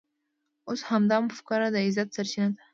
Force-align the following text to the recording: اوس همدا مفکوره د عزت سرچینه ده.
اوس 0.67 0.81
همدا 0.89 1.17
مفکوره 1.27 1.67
د 1.71 1.75
عزت 1.85 2.07
سرچینه 2.15 2.49
ده. 2.53 2.61